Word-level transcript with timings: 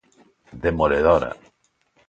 ¡Demoledora! 0.65 1.29